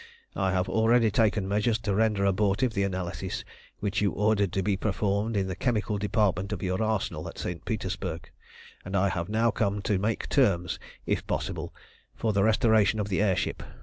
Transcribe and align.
I 0.35 0.49
have 0.51 0.67
already 0.67 1.11
taken 1.11 1.47
measures 1.47 1.77
to 1.81 1.93
render 1.93 2.25
abortive 2.25 2.73
the 2.73 2.81
analysis 2.81 3.45
which 3.81 4.01
you 4.01 4.11
ordered 4.13 4.51
to 4.53 4.63
be 4.63 4.75
performed 4.75 5.37
in 5.37 5.45
the 5.45 5.55
chemical 5.55 5.99
department 5.99 6.51
of 6.51 6.63
your 6.63 6.81
Arsenal 6.81 7.27
at 7.27 7.37
St. 7.37 7.63
Petersburg, 7.65 8.31
and 8.83 8.97
I 8.97 9.09
have 9.09 9.29
now 9.29 9.51
come 9.51 9.79
to 9.83 9.99
make 9.99 10.27
terms, 10.27 10.79
if 11.05 11.27
possible, 11.27 11.71
for 12.15 12.33
the 12.33 12.41
restoration 12.41 12.99
of 12.99 13.09
the 13.09 13.21
air 13.21 13.35
ship. 13.35 13.61